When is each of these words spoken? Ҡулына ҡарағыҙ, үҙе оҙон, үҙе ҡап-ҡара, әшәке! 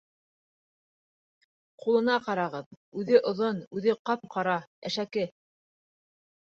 Ҡулына 1.83 2.17
ҡарағыҙ, 2.29 2.73
үҙе 3.03 3.23
оҙон, 3.35 3.63
үҙе 3.79 3.99
ҡап-ҡара, 4.11 4.61
әшәке! 4.93 5.31